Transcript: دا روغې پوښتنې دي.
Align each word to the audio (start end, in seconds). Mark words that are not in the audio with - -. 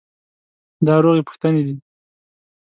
دا 0.85 0.95
روغې 1.03 1.21
پوښتنې 1.27 1.61
دي. 1.67 1.75